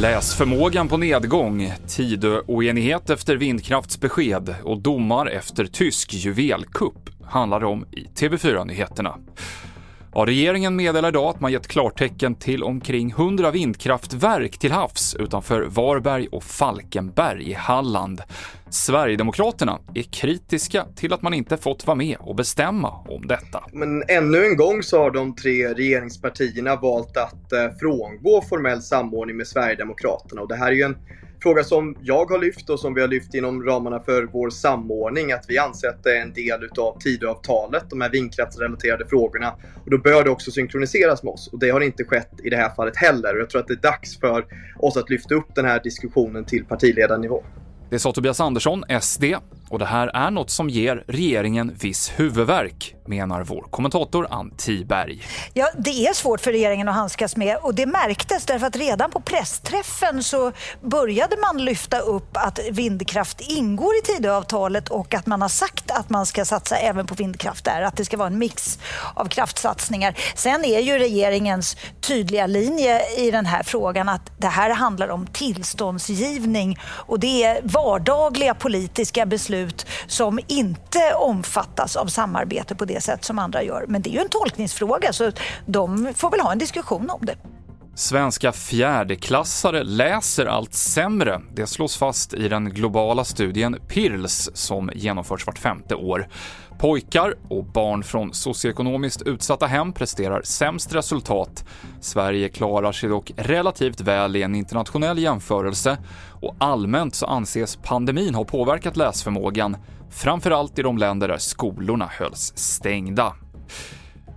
[0.00, 8.04] Läsförmågan på nedgång, Tidöoenighet efter vindkraftsbesked och domar efter tysk juvelkupp handlar det om i
[8.04, 9.18] TV4-nyheterna.
[10.14, 15.62] Ja, regeringen meddelar idag att man gett klartecken till omkring 100 vindkraftverk till havs utanför
[15.62, 18.22] Varberg och Falkenberg i Halland.
[18.70, 23.64] Sverigedemokraterna är kritiska till att man inte fått vara med och bestämma om detta.
[23.72, 29.36] Men ännu en gång så har de tre regeringspartierna valt att eh, frångå formell samordning
[29.36, 30.96] med Sverigedemokraterna och det här är ju en
[31.42, 35.32] fråga som jag har lyft och som vi har lyft inom ramarna för vår samordning,
[35.32, 39.54] att vi anser att det är en del utav Tidöavtalet, de här vindkraftsrelaterade frågorna.
[39.84, 42.56] Och då bör det också synkroniseras med oss och det har inte skett i det
[42.56, 43.34] här fallet heller.
[43.34, 44.46] Och jag tror att det är dags för
[44.78, 47.44] oss att lyfta upp den här diskussionen till partiledarnivå.
[47.90, 49.24] Det sa Tobias Andersson, SD,
[49.68, 55.22] och det här är något som ger regeringen viss huvudvärk, menar vår kommentator Ann Tiberg.
[55.52, 59.10] Ja, det är svårt för regeringen att handskas med och det märktes därför att redan
[59.10, 65.42] på pressträffen så började man lyfta upp att vindkraft ingår i Tidöavtalet och att man
[65.42, 68.38] har sagt att man ska satsa även på vindkraft där, att det ska vara en
[68.38, 68.78] mix
[69.14, 70.14] av kraftsatsningar.
[70.34, 75.26] Sen är ju regeringens tydliga linje i den här frågan att det här handlar om
[75.26, 79.55] tillståndsgivning och det är vardagliga politiska beslut
[80.06, 83.84] som inte omfattas av samarbete på det sätt som andra gör.
[83.88, 85.32] Men det är ju en tolkningsfråga så
[85.66, 87.36] de får väl ha en diskussion om det.
[87.98, 91.40] Svenska fjärdeklassare läser allt sämre.
[91.54, 96.28] Det slås fast i den globala studien PIRLS som genomförs vart femte år.
[96.78, 101.64] Pojkar och barn från socioekonomiskt utsatta hem presterar sämst resultat.
[102.00, 105.98] Sverige klarar sig dock relativt väl i en internationell jämförelse
[106.40, 109.76] och allmänt så anses pandemin ha påverkat läsförmågan,
[110.10, 113.34] framförallt i de länder där skolorna hölls stängda.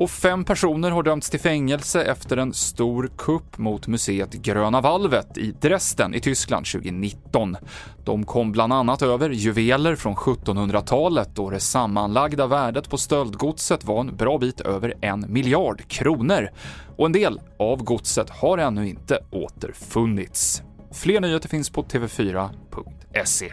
[0.00, 5.38] Och fem personer har dömts till fängelse efter en stor kupp mot museet Gröna valvet
[5.38, 7.56] i Dresden i Tyskland 2019.
[8.04, 14.00] De kom bland annat över juveler från 1700-talet och det sammanlagda värdet på stöldgodset var
[14.00, 16.50] en bra bit över en miljard kronor.
[16.96, 20.62] Och en del av godset har ännu inte återfunnits.
[20.92, 23.52] Fler nyheter finns på tv4.se.